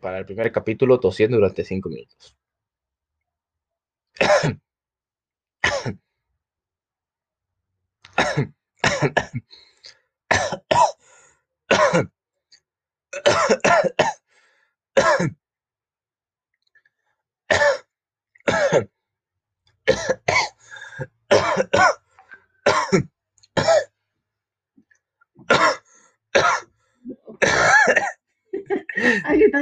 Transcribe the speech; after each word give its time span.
Para 0.00 0.18
el 0.18 0.24
primer 0.24 0.50
capítulo 0.50 0.98
tosiendo 0.98 1.36
durante 1.36 1.62
cinco 1.62 1.90
minutos. 1.90 2.34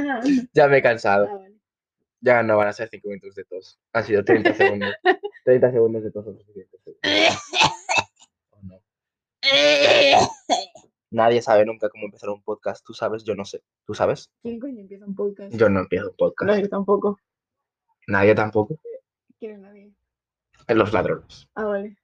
Ya 0.53 0.67
me 0.67 0.77
he 0.77 0.81
cansado. 0.81 1.27
Ah, 1.29 1.35
vale. 1.35 1.55
Ya 2.19 2.41
no 2.43 2.57
van 2.57 2.67
a 2.67 2.73
ser 2.73 2.89
5 2.89 3.07
minutos 3.07 3.35
de 3.35 3.43
tos. 3.45 3.79
Han 3.93 4.03
sido 4.03 4.23
30 4.23 4.53
segundos. 4.53 4.89
30 5.45 5.71
segundos 5.71 6.03
de 6.03 6.11
tos 6.11 6.25
son 6.25 6.37
suficientes. 6.37 6.81
¿O 8.51 8.59
no? 8.63 8.81
Nadie 11.11 11.41
sabe 11.41 11.65
nunca 11.65 11.89
cómo 11.89 12.05
empezar 12.05 12.29
un 12.29 12.43
podcast. 12.43 12.85
Tú 12.85 12.93
sabes, 12.93 13.23
yo 13.23 13.33
no 13.35 13.45
sé. 13.45 13.63
¿Tú 13.85 13.93
sabes? 13.93 14.29
¿Quién 14.41 14.59
coño 14.59 14.81
empieza 14.81 15.05
un 15.05 15.15
podcast? 15.15 15.53
Yo 15.55 15.69
no 15.69 15.79
empiezo 15.81 16.09
un 16.09 16.15
podcast. 16.17 16.59
Yo 16.59 16.69
tampoco. 16.69 17.19
Nadie 18.07 18.35
tampoco. 18.35 18.77
¿Quién 19.39 19.53
es 19.53 19.59
nadie? 19.59 19.93
En 20.67 20.77
los 20.77 20.91
ladrones. 20.91 21.47
Ah, 21.55 21.65
vale. 21.65 21.97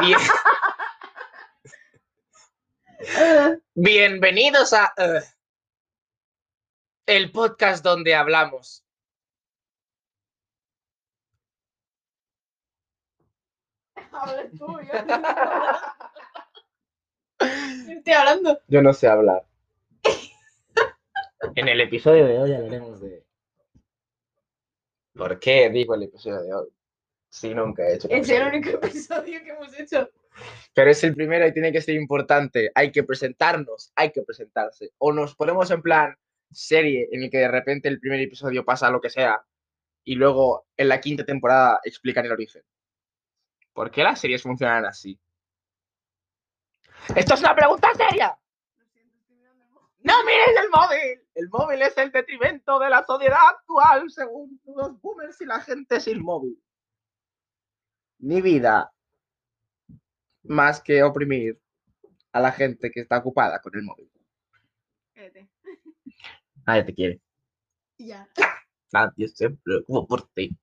Bien- 0.00 0.18
bienvenidos 3.74 4.72
a 4.72 4.92
eh, 4.96 5.20
el 7.08 7.32
podcast 7.32 7.82
donde 7.82 8.14
hablamos. 8.14 8.84
Habla 14.12 14.50
tú, 14.50 14.66
yo 14.66 15.06
no 15.06 15.24
estoy 17.98 18.12
hablando. 18.12 18.60
Yo 18.68 18.82
no 18.82 18.92
sé 18.92 19.08
hablar. 19.08 19.46
En 21.54 21.68
el 21.68 21.80
episodio 21.80 22.26
de 22.26 22.38
hoy 22.38 22.52
hablaremos 22.52 23.00
de. 23.00 23.24
¿Por 25.14 25.40
qué 25.40 25.70
digo 25.70 25.94
el 25.94 26.02
episodio 26.02 26.42
de 26.42 26.52
hoy? 26.54 26.68
Si 27.30 27.54
nunca 27.54 27.84
he 27.84 27.94
hecho. 27.94 28.08
Es 28.10 28.28
el 28.28 28.48
único 28.48 28.68
episodio 28.70 29.42
que 29.42 29.50
hemos 29.50 29.80
hecho. 29.80 30.10
Pero 30.74 30.90
es 30.90 31.02
el 31.04 31.14
primero 31.14 31.46
y 31.46 31.54
tiene 31.54 31.72
que 31.72 31.80
ser 31.80 31.94
importante. 31.94 32.70
Hay 32.74 32.92
que 32.92 33.02
presentarnos, 33.02 33.92
hay 33.96 34.12
que 34.12 34.20
presentarse. 34.22 34.92
O 34.98 35.10
nos 35.12 35.34
ponemos 35.34 35.70
en 35.70 35.80
plan 35.80 36.14
serie 36.50 37.08
en 37.12 37.22
el 37.22 37.30
que 37.30 37.38
de 37.38 37.48
repente 37.48 37.88
el 37.88 38.00
primer 38.00 38.20
episodio 38.20 38.64
pasa 38.64 38.90
lo 38.90 39.00
que 39.00 39.10
sea 39.10 39.44
y 40.04 40.14
luego 40.14 40.66
en 40.76 40.88
la 40.88 41.00
quinta 41.00 41.24
temporada 41.24 41.80
explican 41.84 42.24
el 42.24 42.32
origen. 42.32 42.62
¿Por 43.72 43.90
qué 43.90 44.02
las 44.02 44.20
series 44.20 44.42
funcionan 44.42 44.86
así? 44.86 45.18
¡Esto 47.14 47.34
es 47.34 47.40
una 47.40 47.54
pregunta 47.54 47.88
seria! 47.94 48.38
¡No 50.00 50.24
mires 50.24 50.62
el 50.62 50.70
móvil! 50.70 51.28
El 51.34 51.48
móvil 51.50 51.82
es 51.82 51.96
el 51.98 52.10
detrimento 52.10 52.78
de 52.78 52.90
la 52.90 53.04
sociedad 53.04 53.48
actual, 53.50 54.10
según 54.10 54.60
los 54.64 55.00
boomers 55.00 55.40
y 55.40 55.44
la 55.44 55.60
gente 55.60 56.00
sin 56.00 56.22
móvil. 56.22 56.60
Mi 58.18 58.40
vida, 58.40 58.92
más 60.42 60.82
que 60.82 61.02
oprimir 61.02 61.60
a 62.32 62.40
la 62.40 62.52
gente 62.52 62.90
que 62.90 63.00
está 63.00 63.18
ocupada 63.18 63.60
con 63.60 63.76
el 63.76 63.82
móvil. 63.82 64.10
Cállate. 65.14 65.48
Nadie 66.68 66.84
te 66.84 66.94
quiere. 66.94 67.20
Ya. 67.96 68.28
Nadie 68.92 69.28
se 69.28 69.48
preocupa 69.48 70.06
por 70.06 70.28
ti. 70.28 70.54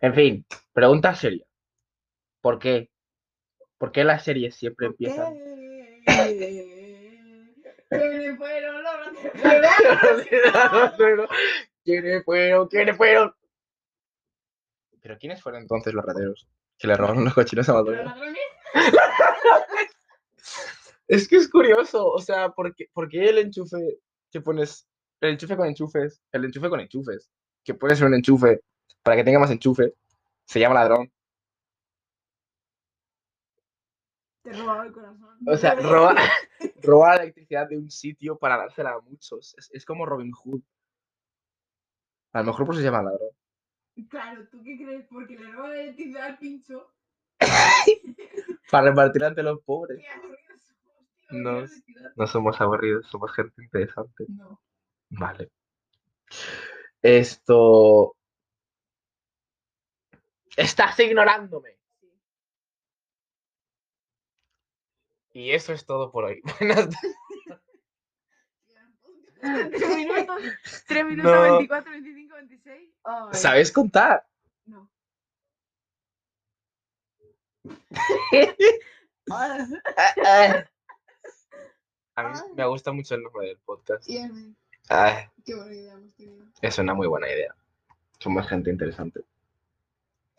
En 0.00 0.14
fin, 0.14 0.46
pregunta 0.72 1.12
seria. 1.16 1.44
¿Por 2.40 2.60
qué? 2.60 2.88
¿Por 3.78 3.90
qué 3.90 4.04
las 4.04 4.22
series 4.22 4.54
siempre 4.54 4.86
empiezan? 4.86 5.34
¿Quiénes 7.88 8.38
fueron 8.38 8.82
los 8.84 8.92
¿Quiénes 11.84 12.24
fueron? 12.24 12.68
¿Quiénes 12.68 12.96
fueron? 12.96 13.34
¿Pero 15.02 15.18
quiénes 15.18 15.42
fueron 15.42 15.62
entonces 15.62 15.92
los 15.92 16.04
rateros? 16.04 16.46
Que 16.78 16.86
le 16.86 16.94
robaron 16.94 17.24
los 17.24 17.34
cochinos 17.34 17.68
a 17.68 17.72
¿Los 17.72 17.86
Madonna. 17.86 18.04
ladrones? 18.04 18.38
Es 21.10 21.26
que 21.26 21.36
es 21.36 21.50
curioso, 21.50 22.06
o 22.06 22.20
sea, 22.20 22.50
¿por 22.50 22.72
qué, 22.72 22.86
por 22.92 23.08
qué 23.08 23.28
el 23.28 23.38
enchufe 23.38 23.98
que 24.30 24.40
pones, 24.40 24.88
el 25.20 25.30
enchufe 25.30 25.56
con 25.56 25.66
enchufes, 25.66 26.22
el 26.30 26.44
enchufe 26.44 26.68
con 26.68 26.78
enchufes, 26.78 27.28
que 27.64 27.74
puede 27.74 27.96
ser 27.96 28.06
un 28.06 28.14
enchufe 28.14 28.60
para 29.02 29.16
que 29.16 29.24
tenga 29.24 29.40
más 29.40 29.50
enchufe, 29.50 29.94
se 30.44 30.60
llama 30.60 30.76
ladrón? 30.76 31.12
Te 34.42 34.52
robaba 34.52 34.86
el 34.86 34.92
corazón. 34.92 35.36
O 35.48 35.56
sea, 35.56 35.74
roba, 35.74 36.14
roba 36.82 37.16
la 37.16 37.22
electricidad 37.24 37.68
de 37.68 37.76
un 37.76 37.90
sitio 37.90 38.38
para 38.38 38.56
dársela 38.56 38.92
a 38.92 39.00
muchos. 39.00 39.54
Es, 39.58 39.68
es 39.72 39.84
como 39.84 40.06
Robin 40.06 40.30
Hood. 40.30 40.62
A 42.32 42.40
lo 42.40 42.46
mejor 42.46 42.66
por 42.66 42.74
eso 42.76 42.82
se 42.82 42.86
llama 42.86 43.02
ladrón. 43.02 43.30
Claro, 44.08 44.46
¿tú 44.48 44.62
qué 44.62 44.76
crees? 44.76 45.06
Porque 45.10 45.36
le 45.36 45.50
roba 45.50 45.70
la 45.70 45.82
electricidad 45.82 46.22
al 46.22 46.38
pincho. 46.38 46.92
Para 48.70 48.90
repartir 48.90 49.24
ante 49.24 49.42
los 49.42 49.60
pobres. 49.62 49.98
Qué 49.98 50.08
aburridos 50.08 50.60
somos, 50.62 51.08
tío, 51.16 51.19
No. 51.30 51.64
No 52.16 52.26
somos 52.26 52.60
aburridos, 52.60 53.06
somos 53.08 53.32
gente 53.32 53.62
interesante. 53.62 54.24
No. 54.28 54.60
Vale. 55.10 55.50
Esto. 57.02 58.16
Estás 60.56 60.98
ignorándome. 60.98 61.78
Y 65.32 65.52
eso 65.52 65.72
es 65.72 65.86
todo 65.86 66.10
por 66.10 66.24
hoy. 66.24 66.42
Buenas 66.60 66.88
Tres 69.40 69.96
minutos, 69.96 70.42
tres 70.86 71.06
minutos, 71.06 71.32
No. 71.32 71.42
24, 71.42 71.90
25, 71.92 72.34
26. 72.34 72.90
Ay, 73.04 73.28
¿Sabes 73.32 73.72
contar? 73.72 74.26
No. 74.66 74.90
A 82.20 82.28
mí 82.28 82.38
me 82.54 82.66
gusta 82.66 82.92
mucho 82.92 83.14
el 83.14 83.22
nombre 83.22 83.48
del 83.48 83.58
podcast. 83.58 84.08
Y 84.08 84.18
a 84.18 84.28
mí, 84.28 84.54
Ay, 84.88 85.24
qué 85.44 85.54
buena 85.54 85.72
idea 85.72 85.92
hemos 85.94 86.14
tenido. 86.14 86.44
es 86.60 86.78
una 86.78 86.94
muy 86.94 87.06
buena 87.06 87.28
idea. 87.28 87.54
Somos 88.18 88.46
gente 88.46 88.70
interesante. 88.70 89.20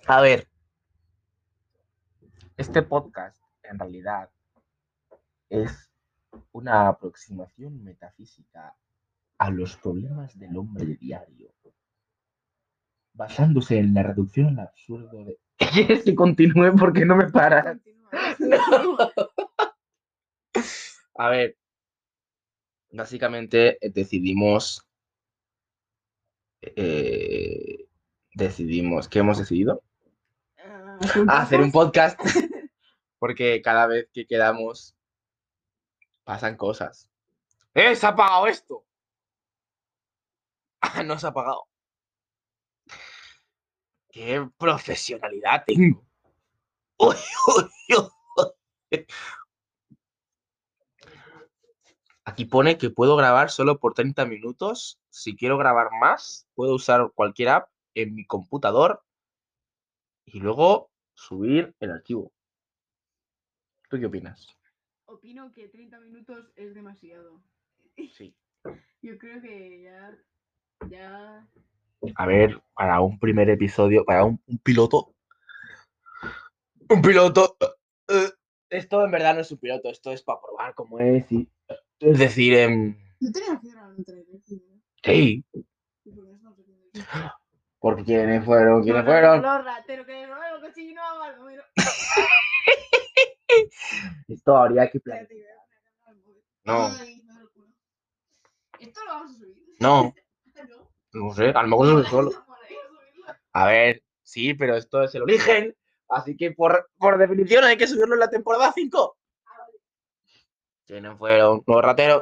A 0.05 0.21
ver. 0.21 0.47
Este 2.57 2.83
podcast, 2.83 3.41
en 3.63 3.79
realidad, 3.79 4.29
es 5.49 5.91
una 6.51 6.87
aproximación 6.87 7.83
metafísica 7.83 8.75
a 9.39 9.49
los 9.49 9.75
problemas 9.77 10.37
del 10.37 10.55
hombre 10.57 10.85
diario, 10.97 11.51
basándose 13.13 13.79
en 13.79 13.95
la 13.95 14.03
reducción 14.03 14.59
al 14.59 14.67
absurdo 14.67 15.25
de... 15.25 15.39
¿Quieres 15.73 16.03
que 16.03 16.13
continúe 16.13 16.75
porque 16.77 17.05
no 17.05 17.15
me 17.15 17.31
paras? 17.31 17.65
Continúa. 17.65 19.11
A 21.15 21.29
ver, 21.29 21.57
básicamente 22.91 23.77
eh, 23.85 23.89
decidimos... 23.89 24.87
eh, 26.61 27.87
decidimos... 28.33 29.07
¿Qué 29.07 29.19
hemos 29.19 29.37
decidido? 29.37 29.83
Ah, 30.57 30.99
a 31.27 31.41
hacer 31.41 31.61
un 31.61 31.71
podcast 31.71 32.19
porque 33.19 33.61
cada 33.61 33.87
vez 33.87 34.09
que 34.13 34.25
quedamos 34.25 34.95
pasan 36.23 36.55
cosas. 36.55 37.09
¡Eh! 37.73 37.95
¡Se 37.95 38.05
ha 38.05 38.09
apagado 38.09 38.47
esto! 38.47 38.85
Ah, 40.83 41.03
no 41.03 41.17
se 41.19 41.27
ha 41.27 41.29
apagado. 41.29 41.67
¡Qué 44.09 44.49
profesionalidad 44.57 45.63
tengo! 45.65 46.03
Uy, 46.97 47.15
uy, 47.47 47.69
uy. 48.89 49.05
Aquí 52.23 52.45
pone 52.45 52.77
que 52.77 52.89
puedo 52.89 53.15
grabar 53.15 53.49
solo 53.49 53.79
por 53.79 53.93
30 53.93 54.25
minutos. 54.25 54.99
Si 55.09 55.35
quiero 55.35 55.57
grabar 55.57 55.89
más, 55.99 56.47
puedo 56.53 56.75
usar 56.75 57.11
cualquier 57.15 57.49
app 57.49 57.69
en 57.95 58.13
mi 58.13 58.25
computador 58.25 59.03
y 60.25 60.39
luego 60.39 60.91
subir 61.13 61.75
el 61.79 61.91
archivo. 61.91 62.31
¿Tú 63.89 63.99
qué 63.99 64.05
opinas? 64.05 64.47
Opino 65.05 65.51
que 65.51 65.67
30 65.67 65.99
minutos 65.99 66.51
es 66.55 66.73
demasiado. 66.73 67.41
Sí. 68.17 68.35
Yo 69.01 69.17
creo 69.17 69.41
que 69.41 69.81
ya. 69.83 70.17
Ya. 70.87 71.47
A 72.15 72.25
ver, 72.25 72.61
para 72.73 73.01
un 73.01 73.19
primer 73.19 73.49
episodio, 73.49 74.05
para 74.05 74.23
un, 74.23 74.41
un 74.45 74.57
piloto, 74.59 75.13
Un 76.89 77.01
piloto. 77.01 77.57
Esto 78.69 79.05
en 79.05 79.11
verdad 79.11 79.35
no 79.35 79.41
es 79.41 79.51
un 79.51 79.57
piloto, 79.57 79.89
esto 79.89 80.11
es 80.11 80.21
para 80.23 80.41
probar 80.41 80.75
cómo 80.75 80.99
es 80.99 81.31
y. 81.31 81.49
Es 82.01 82.19
decir, 82.19 82.53
em, 82.55 82.95
No 83.19 83.31
tenías 83.31 83.61
que 83.61 83.69
grabar 83.69 83.93
un 83.95 84.03
trailer. 84.03 84.25
primero. 84.45 84.81
sí. 85.03 85.45
¿Y 86.03 86.11
por 87.79 87.95
qué 87.97 88.03
no 88.03 88.03
quiénes 88.05 88.45
fueron, 88.45 88.83
quiénes 88.83 89.03
Los 89.05 89.11
fueron. 89.11 89.41
Los 89.41 89.63
rateros 89.65 90.05
que 90.05 90.25
robaron 90.27 90.55
el 90.55 90.61
cochino 90.69 91.01
a 91.01 91.17
Baldomero. 91.17 91.63
Esto 94.27 94.57
habría 94.57 94.89
que 94.89 94.97
Espérate, 94.97 95.27
que 95.27 95.35
voy 95.35 95.49
a 95.51 95.65
poner 95.65 96.15
el 96.15 96.21
móvil. 96.23 96.43
No, 96.63 96.85
Ay, 96.99 97.21
me 97.23 97.33
da 97.33 97.41
el 97.41 97.49
culo. 97.49 97.67
Esto 98.79 98.99
lo 99.05 99.11
vamos 99.11 99.31
a 99.31 99.33
subir. 99.39 99.57
no, 99.79 100.13
¿No? 101.13 101.27
no 101.27 101.33
sé, 101.33 101.49
a 101.49 101.61
lo 101.63 101.67
mejor 101.67 101.87
sube 101.87 102.09
solo. 102.09 102.31
Por 102.45 102.57
ahí, 102.63 102.75
subirlo. 102.87 103.33
A 103.53 103.65
ver, 103.67 104.03
sí, 104.23 104.53
pero 104.53 104.75
esto 104.75 105.03
es 105.03 105.15
el 105.15 105.23
origen. 105.23 105.75
Así 106.09 106.35
que 106.35 106.51
por, 106.51 106.89
por 106.97 107.17
definición 107.17 107.63
hay 107.63 107.77
que 107.77 107.87
subirlo 107.87 108.15
en 108.15 108.19
la 108.19 108.29
temporada 108.29 108.71
5. 108.75 109.17
¿Quiénes 110.91 111.15
fueron 111.17 111.63
los 111.67 111.81
rateros? 111.81 112.21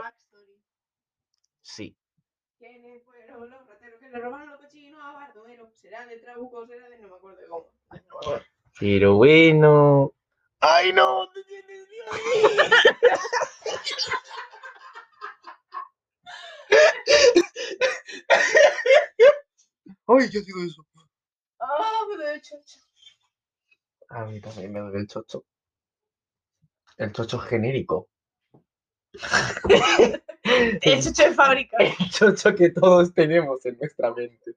Sí. 1.59 1.97
¿Quiénes 2.59 3.03
fueron 3.03 3.49
los 3.49 3.67
rateros 3.67 3.99
que 3.99 4.09
le 4.09 4.19
robaron 4.19 4.51
los 4.51 4.59
cochinos 4.59 5.01
a 5.03 5.13
Baldomero? 5.13 5.71
¿Será 5.73 6.05
de 6.05 6.17
Trabuco 6.17 6.57
o 6.57 6.67
será 6.67 6.87
de 6.87 6.99
no 6.99 7.07
me 7.07 7.15
acuerdo 7.15 7.41
de 7.41 7.47
cómo? 7.47 7.65
Pero 8.79 9.15
bueno. 9.15 10.13
¡Ay, 10.59 10.93
no! 10.93 11.31
¿te 11.31 11.43
tienes 11.45 11.89
¡Ay, 20.05 20.29
yo 20.29 20.41
digo 20.41 20.63
eso! 20.63 20.85
¡Ah, 21.59 22.05
me 22.07 22.17
duele 22.17 22.35
el 22.35 22.41
chocho! 22.43 22.81
A 24.09 24.25
mí 24.25 24.39
también 24.39 24.71
me 24.71 24.79
duele 24.79 24.99
el 24.99 25.07
chocho. 25.07 25.43
El 26.97 27.11
chocho 27.13 27.39
genérico. 27.39 28.09
El 30.43 31.03
chocho 31.03 31.23
de 31.23 31.33
fábrica. 31.33 31.77
El 31.79 32.09
chocho 32.09 32.55
que 32.55 32.69
todos 32.69 33.13
tenemos 33.13 33.65
en 33.65 33.77
nuestra 33.77 34.13
mente. 34.13 34.55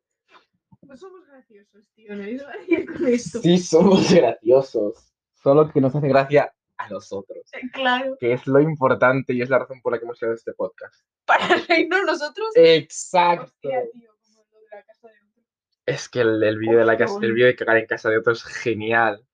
Pues 0.87 1.01
somos 1.01 1.27
graciosos, 1.27 1.85
tío. 1.95 2.15
No 2.15 2.27
iba 2.27 2.51
a 2.51 2.57
ir 2.69 2.87
con 2.87 3.07
esto. 3.07 3.41
Sí, 3.41 3.59
somos 3.59 4.13
graciosos. 4.13 5.13
Solo 5.43 5.71
que 5.71 5.81
nos 5.81 5.95
hace 5.95 6.09
gracia 6.09 6.55
a 6.77 6.89
nosotros. 6.89 7.45
Eh, 7.53 7.61
Claro. 7.73 8.17
Que 8.21 8.33
es 8.35 8.47
lo 8.47 8.61
importante 8.61 9.33
y 9.33 9.43
es 9.43 9.51
la 9.51 9.59
razón 9.61 9.81
por 9.81 9.93
la 9.93 9.99
que 9.99 10.05
hemos 10.05 10.19
creado 10.19 10.35
este 10.35 10.53
podcast. 10.53 10.95
Para 11.25 11.47
reírnos 11.69 12.05
nosotros. 12.05 12.49
Exacto. 12.55 13.45
Hostia, 13.45 13.83
tío, 13.93 14.11
como 14.23 14.45
lo 14.53 14.61
de 14.61 14.67
la 14.71 14.83
casa 14.85 15.09
de 15.09 15.15
otro. 15.15 15.43
Es 15.87 16.09
que 16.09 16.21
el, 16.21 16.43
el 16.43 16.59
vídeo 16.59 16.79
de 16.79 16.85
la 16.85 16.97
casa, 16.97 17.19
el 17.23 17.33
vídeo 17.33 17.47
de 17.47 17.57
cagar 17.57 17.79
en 17.79 17.87
casa 17.87 18.11
de 18.11 18.19
otros 18.19 18.45
es 18.47 18.53
genial. 18.55 19.25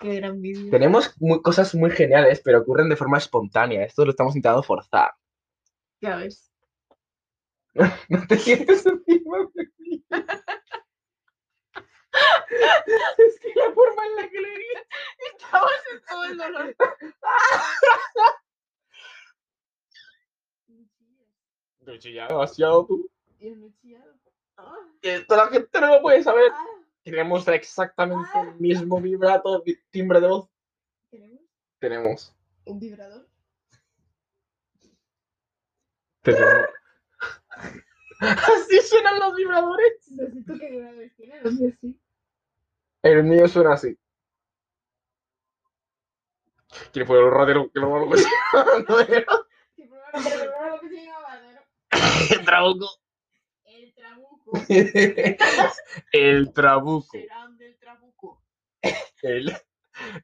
Qué 0.00 0.14
gran 0.16 0.40
vídeo. 0.40 0.70
Tenemos 0.70 1.12
muy- 1.20 1.42
cosas 1.42 1.74
muy 1.74 1.90
geniales, 1.90 2.40
pero 2.44 2.60
ocurren 2.60 2.88
de 2.88 2.96
forma 2.96 3.18
espontánea. 3.18 3.84
Esto 3.84 4.04
lo 4.04 4.10
estamos 4.12 4.34
intentando 4.36 4.62
forzar. 4.62 5.10
Ya 6.00 6.16
ves. 6.16 6.52
No 8.08 8.26
te 8.26 8.36
sientes 8.38 8.84
encima 8.86 9.38
de 9.54 9.68
mí. 9.78 10.04
es 13.18 13.40
que 13.40 13.52
la 13.54 13.72
forma 13.72 14.06
en 14.06 14.16
la 14.16 14.28
que 14.30 14.40
le 14.40 14.48
dices. 14.50 14.86
Estamos 15.32 15.70
en 15.92 16.00
todo 16.08 16.24
el 16.24 16.36
dolor. 16.38 16.76
Te 21.84 21.94
he 21.94 21.98
chillado 21.98 22.28
demasiado 22.28 22.86
tú. 22.86 23.08
Y 23.38 23.50
no 23.50 23.66
he 23.66 23.72
chillado. 23.80 24.14
Ah, 24.56 24.76
Esto 25.02 25.36
la 25.36 25.46
gente 25.48 25.80
no 25.80 25.86
lo 25.94 26.02
puede 26.02 26.22
saber. 26.22 26.50
Ah, 27.08 27.10
Tenemos 27.10 27.48
exactamente 27.48 28.28
el 28.40 28.54
mismo 28.60 29.00
vibrato, 29.00 29.62
vi- 29.62 29.78
timbre 29.90 30.20
de 30.20 30.28
voz. 30.28 30.48
¿Tenemos 31.10 31.40
Tenemos. 31.78 32.36
un 32.66 32.78
vibrador? 32.78 33.28
Tenemos. 36.22 36.66
Así 38.20 38.80
suenan 38.88 39.18
los 39.20 39.34
vibradores. 39.36 39.92
Tú 40.46 40.58
qué 40.58 40.70
vibradores 40.70 41.14
tienes, 41.16 41.42
no 41.44 41.50
sé 41.52 41.78
si. 41.80 42.00
El 43.02 43.22
mío 43.24 43.46
suena 43.46 43.74
así. 43.74 43.96
¿Quién 46.92 47.06
fue 47.06 47.18
el 47.20 47.30
ratero 47.30 47.70
que 47.72 47.78
lo 47.80 47.86
robó? 48.00 48.14
No 48.88 49.00
era. 49.00 49.24
El 56.12 56.52
trabuco. 56.52 57.18
Serán 57.18 57.56
del 57.58 57.78
trabuco. 57.78 58.42
El, 59.22 59.56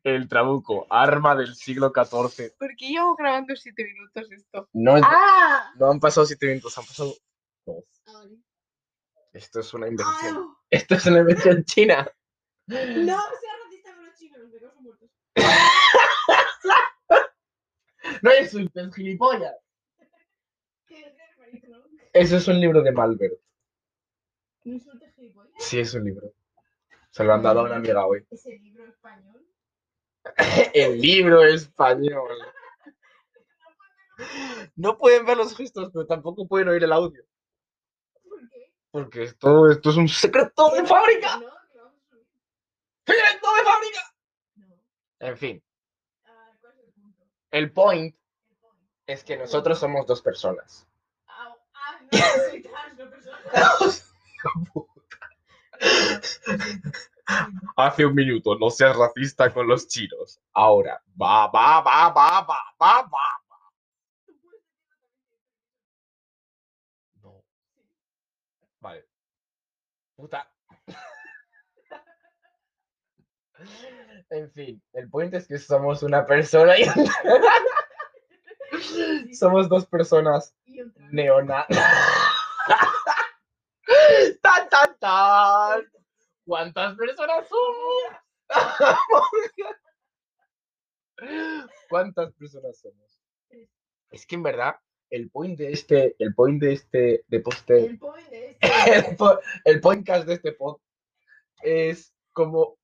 el 0.02 0.28
trabuco. 0.28 0.86
Arma 0.90 1.34
del 1.34 1.54
siglo 1.54 1.92
XIV. 1.94 2.56
¿Por 2.58 2.76
qué 2.76 2.88
llevo 2.88 3.16
grabando 3.16 3.54
7 3.56 3.84
minutos 3.84 4.30
esto? 4.30 4.68
No, 4.72 4.94
¡Ah! 5.02 5.72
no 5.76 5.90
han 5.90 6.00
pasado 6.00 6.26
siete 6.26 6.46
minutos, 6.46 6.76
han 6.78 6.86
pasado 6.86 7.14
dos. 7.66 7.84
Vale. 8.06 8.38
Esto 9.32 9.60
es 9.60 9.74
una 9.74 9.88
invención. 9.88 10.36
¡Ah! 10.36 10.58
Esto 10.70 10.94
es 10.94 11.06
una 11.06 11.18
invención 11.20 11.64
china. 11.64 12.08
No, 12.66 12.76
sea 12.76 13.56
racista 13.64 13.94
con 13.94 14.06
los 14.06 14.14
chinos, 14.14 14.38
los 14.38 14.52
veganos 14.52 14.74
son 14.74 14.84
muertos. 14.84 15.10
No 18.22 18.30
insultes, 18.40 18.94
gilipollas. 18.94 19.54
Eso 22.12 22.36
es 22.36 22.48
un 22.48 22.60
libro 22.60 22.80
de 22.80 22.92
Malbert. 22.92 23.43
No 24.64 24.74
insultes 24.74 25.14
gilipollas. 25.14 25.52
Sí, 25.58 25.78
es 25.80 25.94
un 25.94 26.04
libro. 26.04 26.32
Se 27.10 27.22
lo 27.22 27.34
han 27.34 27.42
dado 27.42 27.60
a 27.60 27.64
una 27.64 27.76
amiga 27.76 28.06
hoy. 28.06 28.26
Ese 28.30 28.58
libro 28.58 28.84
español. 28.86 29.46
El 30.74 31.00
libro 31.00 31.44
español. 31.44 32.38
No 34.76 34.96
pueden 34.96 35.26
ver 35.26 35.36
los 35.36 35.56
gestos, 35.56 35.90
pero 35.92 36.06
tampoco 36.06 36.46
pueden 36.46 36.68
oír 36.68 36.84
el 36.84 36.92
audio. 36.92 37.24
¿Por 38.22 38.48
qué? 38.48 38.72
Porque 38.90 39.22
esto, 39.24 39.70
esto 39.70 39.90
es 39.90 39.96
un 39.96 40.08
secreto 40.08 40.70
de 40.70 40.86
fábrica. 40.86 41.38
No. 41.38 41.50
¡Secreto 43.06 43.54
de 43.54 43.64
fábrica! 43.64 44.14
En 45.18 45.36
fin, 45.36 45.62
¿cuál 46.60 46.74
es 46.74 46.84
el 46.84 46.92
punto? 46.92 47.24
el 47.50 47.72
point 47.72 48.16
El 49.06 49.14
es 49.14 49.24
que 49.24 49.36
nosotros 49.36 49.78
somos 49.78 50.06
dos 50.06 50.22
personas. 50.22 50.86
Ah, 51.26 51.54
no, 52.10 52.18
soy 52.50 52.62
trans, 52.62 52.98
no 52.98 53.10
persona. 53.10 53.38
Hace 57.76 58.04
un 58.04 58.14
minuto, 58.14 58.56
no 58.58 58.68
seas 58.70 58.96
racista 58.96 59.52
con 59.52 59.66
los 59.66 59.88
chinos. 59.88 60.40
Ahora, 60.52 61.02
va, 61.20 61.48
va, 61.48 61.80
va, 61.80 62.10
va, 62.10 62.42
va, 62.42 62.58
va, 62.80 63.02
va. 63.02 63.40
No. 67.22 67.42
Vale. 68.80 69.04
Puta. 70.16 70.48
En 74.30 74.50
fin, 74.50 74.82
el 74.92 75.08
point 75.08 75.32
es 75.34 75.46
que 75.46 75.58
somos 75.58 76.02
una 76.02 76.26
persona 76.26 76.76
y 76.78 76.84
somos 79.34 79.68
dos 79.68 79.86
personas 79.86 80.54
neona. 81.10 81.66
¿Cuántas 86.46 86.96
personas 86.96 87.48
somos? 87.48 88.48
¿Cuántas 91.88 92.32
personas 92.34 92.78
somos? 92.78 93.20
Es 94.10 94.26
que 94.26 94.34
en 94.34 94.42
verdad, 94.42 94.76
el 95.10 95.30
point 95.30 95.58
de 95.58 95.72
este, 95.72 96.14
el 96.18 96.34
point 96.34 96.60
de 96.60 96.72
este, 96.72 97.24
de 97.28 97.40
poste, 97.40 97.86
El 97.86 97.98
point 97.98 98.28
de 98.28 98.50
este. 98.50 98.60
el, 99.10 99.16
po- 99.16 99.38
el 99.64 99.80
podcast 99.80 100.26
de 100.26 100.34
este 100.34 100.52
pod 100.52 100.78
es 101.62 102.14
como 102.32 102.78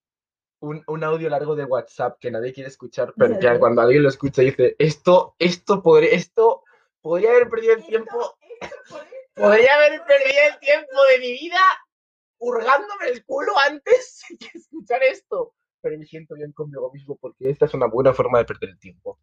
un, 0.59 0.83
un 0.87 1.03
audio 1.03 1.29
largo 1.29 1.55
de 1.55 1.65
WhatsApp 1.65 2.17
que 2.19 2.31
nadie 2.31 2.53
quiere 2.53 2.69
escuchar, 2.69 3.13
pero 3.17 3.39
que 3.39 3.59
cuando 3.59 3.81
alguien 3.81 4.03
lo 4.03 4.09
escucha 4.09 4.41
dice, 4.41 4.75
esto, 4.79 5.35
esto 5.39 5.81
podría, 5.81 6.11
esto 6.11 6.63
podría 7.01 7.31
haber 7.31 7.49
perdido 7.49 7.75
el 7.75 7.85
tiempo, 7.85 8.37
podría 9.35 9.75
haber 9.75 10.03
perdido 10.05 10.39
el 10.53 10.59
tiempo 10.59 11.03
de 11.11 11.19
mi 11.19 11.31
vida 11.33 11.61
hurgándome 12.41 13.07
el 13.09 13.23
culo 13.25 13.53
antes 13.69 14.23
que 14.39 14.57
escuchar 14.57 15.01
esto. 15.03 15.53
Pero 15.81 15.97
me 15.97 16.05
siento 16.05 16.35
bien 16.35 16.51
conmigo 16.51 16.91
mismo 16.91 17.15
porque 17.15 17.49
esta 17.49 17.65
es 17.65 17.73
una 17.73 17.87
buena 17.87 18.13
forma 18.13 18.39
de 18.39 18.45
perder 18.45 18.69
el 18.71 18.79
tiempo. 18.79 19.19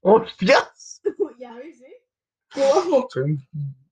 ¡Hostias! 0.00 1.02
Ya 1.38 1.52
ves, 1.54 1.82
¿eh? 1.82 2.02
Wow. 2.54 3.08
Soy 3.10 3.22
un 3.22 3.46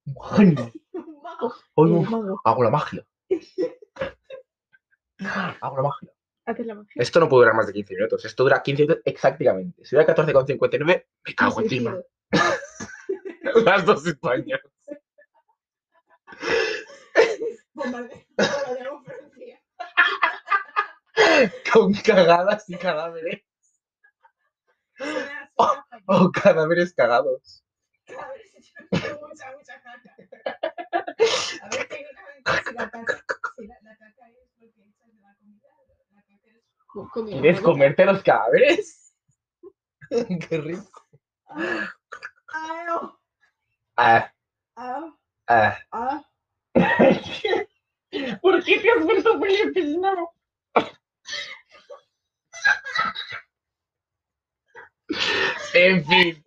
un 0.07 0.23
genio. 0.35 0.73
Un 0.95 1.23
mago. 1.23 1.54
Hoy 1.75 1.90
Un 1.90 1.99
uf, 1.99 2.09
mago. 2.11 2.40
hago 2.43 2.64
la 2.64 2.71
magia. 2.71 3.07
Hago 5.61 5.76
la 5.76 5.83
magia. 5.83 6.11
Haces 6.47 6.66
la 6.66 6.75
magia. 6.75 6.93
Esto 7.02 7.21
no 7.21 7.28
puede 7.28 7.43
durar 7.43 7.54
más 7.54 7.66
de 7.66 7.75
15 7.75 7.95
minutos. 7.97 8.25
Esto 8.25 8.45
dura 8.45 8.62
15 8.62 8.83
minutos 8.83 9.02
exactamente. 9.04 9.85
Si 9.85 9.95
dura 9.95 10.07
14,59, 10.07 11.07
me 11.26 11.35
cago 11.35 11.61
encima. 11.61 11.99
Las 13.62 13.85
dos 13.85 14.07
Españas. 14.07 14.61
Con 21.73 21.93
cagadas 21.95 22.69
y 22.69 22.76
cadáveres. 22.76 23.43
Suena, 24.97 25.50
Oh, 25.57 25.67
suena 25.67 25.85
fatal. 25.91 26.03
O 26.26 26.33
cadáveres 26.33 26.95
cagados. 26.95 27.62
A 28.19 28.29
ver 28.29 28.41
tengo 28.91 29.29
mucha, 29.29 29.53
mucha 29.57 29.81
caca. 29.83 30.17
A 31.62 31.69
ver, 31.71 31.88
técnicamente, 31.88 32.50
si 32.64 32.75
la 32.75 32.91
caca, 32.91 33.25
si 33.57 33.67
la, 33.67 33.81
la 33.83 33.97
caca 33.97 34.29
es 34.29 34.35
lo 34.61 34.73
que 34.73 34.85
echas 34.85 35.12
de 35.14 35.21
la 35.21 35.35
comida, 35.37 35.69
la 36.12 36.23
caca 36.23 36.49
es 36.49 36.62
co- 36.87 37.11
comida. 37.12 37.41
¿Quieres 37.41 37.61
comerte 37.61 38.05
los 38.05 38.23
cadáveres? 38.23 39.14
Qué 40.49 40.59
rico. 40.59 41.07
Ah, 41.49 41.93
ah, 42.55 42.85
no. 42.87 43.19
Ah, 45.47 45.79
En 55.75 56.05
fin. 56.05 56.45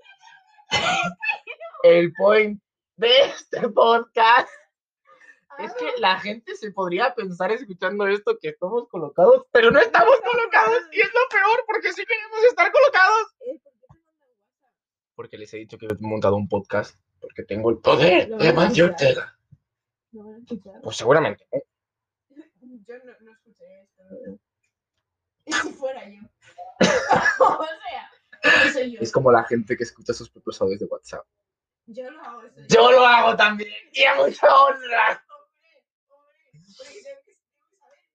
El 1.84 2.14
point 2.14 2.62
de 2.96 3.10
este 3.26 3.70
podcast 3.70 4.50
es 5.60 5.74
que 5.74 5.86
la 6.00 6.20
gente 6.20 6.56
se 6.56 6.72
podría 6.72 7.14
pensar 7.14 7.52
escuchando 7.52 8.08
esto 8.08 8.38
que 8.40 8.50
estamos 8.50 8.88
colocados, 8.90 9.46
pero 9.52 9.72
no 9.72 9.80
estamos 9.80 10.16
colocados 10.22 10.82
y 10.92 11.02
es 11.02 11.08
lo 11.08 11.22
peor 11.30 11.64
porque 11.66 11.92
sí 11.94 12.06
queremos 12.06 12.44
estar 12.50 12.72
colocados. 12.72 13.36
Eh, 13.42 13.60
¿por 13.64 13.74
qué 13.74 13.80
te 13.80 13.88
mandan 13.94 14.30
WhatsApp? 14.30 14.72
Porque 15.16 15.38
les 15.38 15.54
he 15.54 15.58
dicho 15.58 15.78
que 15.78 15.88
he 15.88 15.96
montado 16.00 16.36
un 16.36 16.48
podcast 16.48 16.98
porque 17.20 17.44
tengo 17.44 17.70
el 17.70 17.80
poder 17.80 18.30
de 18.30 18.48
escuchar. 18.48 18.92
Ortega. 18.92 19.38
Pues 20.84 20.98
seguramente. 20.98 21.46
¿no? 21.52 21.60
Yo 22.88 22.96
no, 23.04 23.14
no 23.22 23.32
escuché 23.32 23.82
esto. 23.82 24.04
¿Y 25.46 25.54
si 25.54 25.70
fuera 25.74 26.08
yo? 26.10 26.22
o 27.40 27.66
sea, 27.66 28.12
no 28.44 28.72
soy 28.72 28.92
yo. 28.92 28.97
Es 29.08 29.14
como 29.14 29.32
la 29.32 29.44
gente 29.46 29.78
que 29.78 29.84
escucha 29.84 30.12
sus 30.14 30.30
propios 30.30 30.62
audios 30.62 30.80
de 30.82 30.86
WhatsApp. 30.86 31.26
Yo 31.86 32.12
lo 32.12 32.22
hago 32.22 32.42
eso. 32.44 32.62
Yo 32.68 32.92
lo 32.92 33.06
hago 33.06 33.38
también 33.38 33.72
y 33.94 34.04
a 34.04 34.16
mucha 34.16 34.48
honra. 34.54 35.24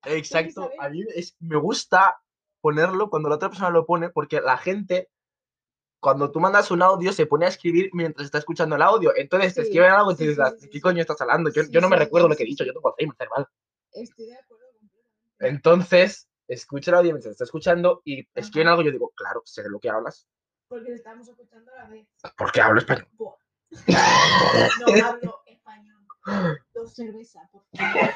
Exacto. 0.04 0.70
A 0.78 0.88
mí 0.90 1.02
es- 1.14 1.34
me 1.40 1.56
gusta 1.56 2.20
ponerlo 2.60 3.08
cuando 3.08 3.28
la 3.28 3.36
otra 3.36 3.48
persona 3.48 3.70
lo 3.70 3.86
pone 3.86 4.10
porque 4.10 4.40
la 4.40 4.58
gente, 4.58 5.10
cuando 6.00 6.30
tú 6.30 6.40
mandas 6.40 6.70
un 6.70 6.82
audio, 6.82 7.12
se 7.12 7.26
pone 7.26 7.46
a 7.46 7.48
escribir 7.48 7.90
mientras 7.94 8.26
está 8.26 8.38
escuchando 8.38 8.76
el 8.76 8.82
audio. 8.82 9.12
Entonces 9.16 9.54
te 9.54 9.62
escriben 9.62 9.90
algo 9.92 10.12
y 10.12 10.16
sí, 10.16 10.26
dices, 10.26 10.40
"Ah, 10.40 10.52
¿qué 10.70 10.80
coño 10.80 11.00
estás 11.00 11.20
hablando? 11.20 11.50
Yo, 11.50 11.62
Sí, 11.64 11.70
yo 11.70 11.80
no 11.80 11.88
me 11.88 11.96
sí, 11.96 12.04
recuerdo 12.04 12.26
sí, 12.26 12.30
lo 12.32 12.36
que 12.36 12.42
he 12.42 12.46
dicho, 12.46 12.64
yo 12.64 12.72
tengo 12.74 12.88
Alzheimer 12.90 13.16
cerebral. 13.16 13.48
Estoy 13.92 14.26
de 14.26 14.36
acuerdo 14.36 14.66
completamente. 14.78 15.38
Entonces, 15.38 16.28
escucha 16.48 16.90
el 16.90 16.96
audio 16.98 17.12
mientras 17.12 17.32
está 17.32 17.44
escuchando 17.44 18.02
y 18.04 18.28
escriben 18.34 18.68
algo 18.68 18.82
y 18.82 18.86
yo 18.86 18.90
digo, 18.92 19.12
claro, 19.16 19.42
sé 19.46 19.62
de 19.62 19.70
lo 19.70 19.78
que 19.80 19.88
hablas. 19.88 20.26
Porque 20.72 20.94
estamos 20.94 21.28
escuchando 21.28 21.70
a 21.70 21.82
la 21.82 21.88
vez. 21.90 22.08
Porque 22.38 22.62
hablo 22.62 22.80
español. 22.80 23.06
Buah. 23.12 23.36
No 24.80 25.06
hablo 25.06 25.42
español. 25.44 26.02
Dos 26.72 26.94
cervezas, 26.94 27.46
por 27.50 27.62
favor. 27.76 28.10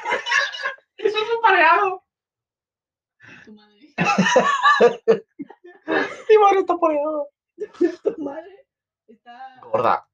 Eso 0.97 1.17
es 1.19 1.35
un 1.35 1.41
pareado. 1.43 2.03
Tu 3.45 3.53
madre. 3.53 3.93
Mi 6.29 6.37
madre 6.39 6.59
está 6.61 6.77
pareado. 6.77 7.29
Tu 8.15 8.23
madre 8.23 8.67
está. 9.05 9.59
Gorda. 9.61 10.09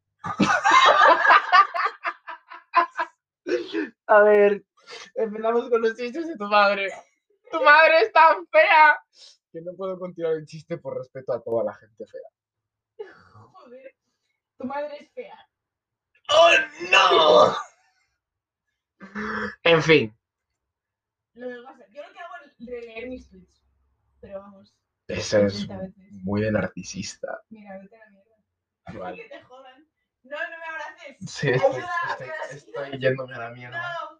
A 4.07 4.19
ver, 4.19 4.65
empezamos 5.15 5.69
con 5.69 5.81
los 5.81 5.95
chistes 5.95 6.27
de 6.27 6.35
tu 6.35 6.43
madre. 6.49 6.91
Tu 7.53 7.63
madre 7.63 8.01
es 8.01 8.11
tan 8.11 8.47
fea 8.47 8.99
que 9.51 9.61
no 9.61 9.75
puedo 9.75 9.99
continuar 9.99 10.33
el 10.33 10.45
chiste 10.47 10.77
por 10.79 10.97
respeto 10.97 11.31
a 11.33 11.43
toda 11.43 11.63
la 11.63 11.73
gente 11.75 12.05
fea. 12.07 12.27
Joder. 13.51 13.95
Tu 14.57 14.65
madre 14.65 14.97
es 14.99 15.11
fea. 15.13 15.47
¡Oh, 16.29 16.49
no! 16.91 17.55
En 19.63 19.83
fin, 19.83 20.17
Lo 21.33 21.47
del 21.49 21.63
WhatsApp. 21.63 21.89
Yo 21.91 22.01
lo 22.07 22.13
que 22.13 22.19
hago 22.19 22.33
es 22.45 22.65
releer 22.67 23.07
mis 23.09 23.29
tweets. 23.29 23.61
Pero 24.21 24.39
vamos. 24.39 24.73
eso 25.07 25.37
es 25.45 25.55
80 25.65 25.77
veces. 25.79 26.13
muy 26.23 26.41
de 26.41 26.51
narcisista. 26.51 27.43
Mira, 27.49 27.77
vete 27.77 27.95
a 27.97 27.99
la 27.99 28.09
mierda. 28.11 28.35
Vale. 28.99 29.21
Que 29.23 29.29
te 29.29 29.43
jodan. 29.43 29.87
No, 30.23 30.37
no 30.37 30.57
me 30.57 30.65
abraces. 30.65 31.17
Sí, 31.29 31.49
estoy, 31.49 31.71
Ayuda, 31.75 31.91
estoy- 32.49 32.57
estoy 32.57 32.99
yéndome 32.99 33.35
a 33.35 33.39
la 33.39 33.49
mierda. 33.51 33.77
No. 33.93 34.12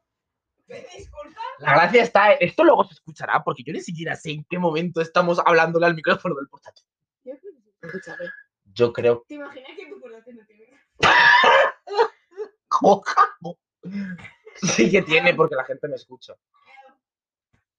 La 1.60 1.74
gracia 1.74 2.04
está, 2.04 2.32
esto 2.34 2.64
luego 2.64 2.84
se 2.86 2.94
escuchará 2.94 3.44
porque 3.44 3.64
yo 3.64 3.74
ni 3.74 3.82
siquiera 3.82 4.16
sé 4.16 4.32
en 4.32 4.46
qué 4.50 4.58
momento 4.58 5.02
estamos 5.02 5.40
hablándole 5.46 5.86
al 5.86 5.96
micrófono 5.96 6.36
del 6.36 6.48
portátil. 6.48 6.86
Yo 7.24 7.38
creo 7.40 8.18
que. 8.18 8.30
Yo 8.66 8.94
creo 8.94 9.24
¿Te 9.28 9.36
imaginas 9.36 9.72
que 9.78 9.86
tu 9.86 10.00
portátil 10.00 10.36
no 10.36 10.46
tiene? 10.46 10.80
Sí 14.56 14.90
que 14.90 15.02
tiene 15.02 15.34
porque 15.34 15.56
la 15.56 15.66
gente 15.66 15.88
me 15.88 15.96
escucha. 15.96 16.34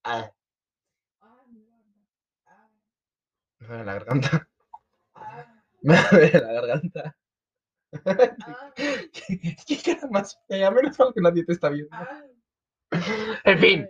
Ah, 0.05 0.31
me 3.59 3.69
duele 3.69 3.85
la 3.85 3.95
garganta. 3.95 4.49
Me 5.83 5.97
duele 6.11 6.41
la 6.41 6.53
garganta. 6.53 7.17
¿Qué 9.67 9.83
cara 9.85 10.09
más 10.11 10.41
fea? 10.49 10.71
Menos 10.71 10.99
mal 10.99 11.13
que 11.15 11.21
nadie 11.21 11.45
te 11.45 11.53
está 11.53 11.69
viendo. 11.69 11.97
En 13.45 13.59
fin, 13.59 13.89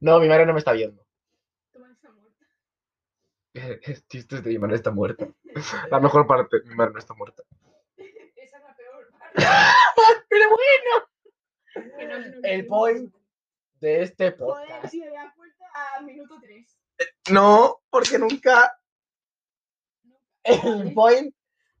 no, 0.00 0.20
mi 0.20 0.28
madre 0.28 0.46
no 0.46 0.52
me 0.52 0.58
está 0.58 0.72
viendo. 0.72 1.04
Tu 1.72 1.78
madre 1.78 1.94
está 1.94 2.10
muerta. 2.12 2.46
Es 3.82 4.06
chistes 4.08 4.42
de 4.42 4.50
mi 4.50 4.58
madre 4.58 4.76
está 4.76 4.90
muerta. 4.90 5.28
La 5.90 6.00
mejor 6.00 6.26
parte, 6.26 6.60
mi 6.64 6.74
madre 6.74 6.92
no 6.92 6.98
está 6.98 7.14
muerta. 7.14 7.42
Esa 7.96 8.56
es 8.58 8.62
la 8.62 8.76
peor 8.76 9.10
parte. 9.18 9.44
Pero 10.28 10.48
bueno. 10.50 12.42
El 12.42 12.66
point 12.66 13.14
de 13.80 14.02
este 14.02 14.32
Joder, 14.32 14.66
podcast. 14.68 14.90
si 14.90 15.02
había 15.02 15.32
puesto 15.36 15.64
a 15.74 16.00
minuto 16.02 16.38
3. 16.40 16.78
No, 17.30 17.80
porque 17.90 18.18
nunca. 18.18 18.78
El 20.42 20.94
point 20.94 21.34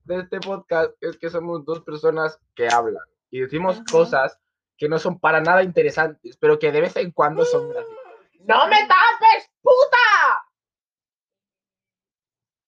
de 0.04 0.20
este 0.20 0.40
podcast 0.40 0.92
es 1.00 1.16
que 1.16 1.30
somos 1.30 1.64
dos 1.64 1.82
personas 1.82 2.38
que 2.54 2.68
hablan 2.68 3.04
y 3.30 3.40
decimos 3.40 3.76
Ajá. 3.76 3.84
cosas 3.90 4.38
que 4.76 4.88
no 4.88 4.98
son 4.98 5.18
para 5.18 5.40
nada 5.40 5.62
interesantes, 5.62 6.36
pero 6.36 6.58
que 6.58 6.72
de 6.72 6.80
vez 6.80 6.96
en 6.96 7.10
cuando 7.12 7.44
son 7.44 7.68
graciosas. 7.68 8.04
¡No 8.40 8.68
me 8.68 8.86
tapes, 8.86 9.50
puta! 9.60 10.46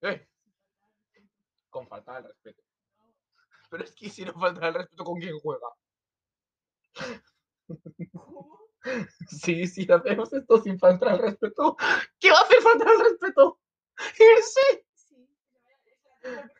Eh, 0.02 0.26
Con 1.70 1.86
falta 1.86 2.14
de 2.20 2.28
respeto. 2.28 2.62
Pero 3.70 3.84
es 3.84 3.92
que 3.92 4.08
si 4.08 4.24
no 4.24 4.32
falta 4.32 4.68
el 4.68 4.74
respeto, 4.74 5.04
¿con 5.04 5.20
quién 5.20 5.38
juega? 5.38 5.68
Sí, 9.28 9.66
sí, 9.66 9.86
hacemos 9.90 10.32
esto 10.32 10.62
sin 10.62 10.78
faltar 10.78 11.14
el 11.14 11.18
respeto. 11.18 11.76
¿Qué 12.18 12.30
va 12.30 12.38
a 12.38 12.42
hacer 12.42 12.62
falta 12.62 12.90
el 12.90 13.00
respeto? 13.00 13.60
Irse. 14.18 14.86
Sí, 14.94 15.28
es. 16.22 16.50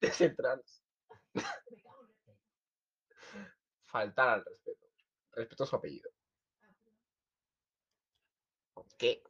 Ese 0.00 0.30
trans. 0.30 0.82
Me 1.34 1.42
cago 1.42 2.02
en 2.02 2.08
la 2.08 2.12
leche. 2.16 2.38
Faltar 3.96 4.28
al 4.28 4.44
respeto. 4.44 4.86
Respeto 5.32 5.64
a 5.64 5.66
su 5.66 5.76
apellido. 5.76 6.10
¿Qué? 8.98 9.22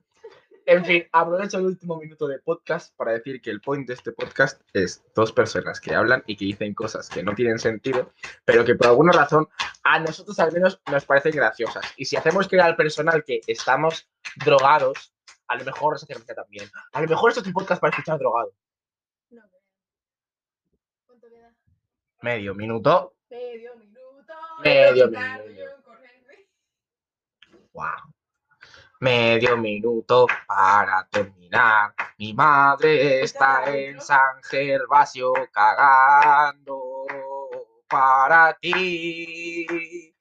En 0.66 0.85
fin, 0.85 1.04
aprovecho 1.12 1.58
el 1.58 1.66
último 1.66 1.96
minuto 2.00 2.26
de 2.26 2.40
podcast 2.40 2.92
para 2.96 3.12
decir 3.12 3.40
que 3.40 3.50
el 3.50 3.61
point 3.61 3.87
de 3.87 3.94
este 3.94 4.11
podcast 4.11 4.61
es 4.73 5.04
dos 5.14 5.30
personas 5.32 5.80
que 5.80 5.94
hablan 5.94 6.25
y 6.26 6.37
que 6.37 6.46
dicen 6.46 6.75
cosas 6.75 7.08
que 7.08 7.23
no 7.23 7.37
tienen 7.37 7.61
sentido, 7.61 8.12
pero 8.44 8.64
que 8.64 8.75
por 8.75 8.88
alguna 8.88 9.12
razón 9.12 9.46
a 9.85 10.00
nosotros 10.00 10.37
al 10.40 10.50
menos 10.50 10.80
nos 10.90 11.04
parecen 11.04 11.37
graciosas. 11.37 11.85
Y 11.96 12.06
si 12.06 12.16
hacemos 12.16 12.49
creer 12.49 12.64
al 12.64 12.75
personal 12.75 13.23
que 13.23 13.42
estamos 13.46 14.11
drogados, 14.44 15.14
a 15.46 15.54
lo 15.54 15.64
mejor 15.64 15.92
nos 15.92 16.02
hace 16.02 16.35
también. 16.35 16.68
A 16.92 17.02
lo 17.02 17.06
mejor 17.06 17.30
esto 17.30 17.40
es 17.42 17.46
un 17.46 17.52
podcast 17.52 17.80
para 17.80 17.92
escuchar 17.92 18.18
drogado. 18.18 18.52
No, 19.30 19.42
pero- 19.49 19.62
¿Cuánto 21.06 21.28
queda? 21.28 21.54
Medio 22.20 22.52
minuto. 22.52 23.14
Medio 23.30 23.76
minuto. 23.76 23.96
Medio 24.63 25.09
minuto. 25.09 25.93
Wow. 27.73 27.85
Medio 29.01 29.57
minuto 29.59 30.27
para 30.47 31.07
terminar. 31.11 31.95
Mi 32.19 32.33
madre 32.33 33.21
está 33.23 33.65
en. 33.69 34.01
San 34.01 34.43
Gervasio 34.43 35.33
cagando 35.53 37.07
para 37.89 38.55
ti. 38.55 40.15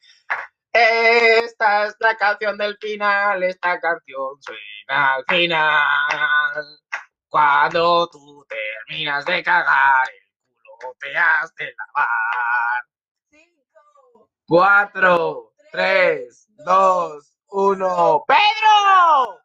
Esta 0.74 1.86
es 1.88 1.96
la 2.00 2.18
canción 2.18 2.58
del 2.58 2.78
final. 2.78 3.44
Esta 3.44 3.80
canción 3.80 4.42
suena 4.42 5.14
al 5.16 5.26
final. 5.26 6.80
Cuando 7.30 8.10
tú 8.10 8.46
terminas 8.50 9.26
de 9.26 9.42
cagar, 9.42 10.06
el 10.10 10.60
culo 10.64 10.96
te 11.00 11.16
has 11.16 11.56
de 11.56 11.74
lavar. 11.78 12.84
Cinco. 14.48 14.58
Cuatro, 14.60 15.54
tres, 15.72 16.48
dos, 16.66 17.36
uno. 17.52 18.24
¡Pedro! 18.28 19.40